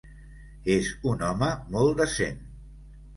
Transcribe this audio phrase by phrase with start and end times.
[0.75, 2.41] És un home molt decent.